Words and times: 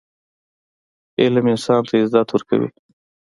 علم 1.21 1.45
انسان 1.53 1.81
ته 1.87 1.93
عزت 2.01 2.27
ورکوي. 2.31 2.69